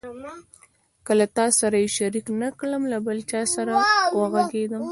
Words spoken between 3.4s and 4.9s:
سره به وغږېږم.